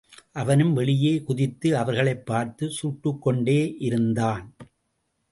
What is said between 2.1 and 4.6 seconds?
பார்த்துச் சுட்டுக்கொண்டேயிருந்தான்.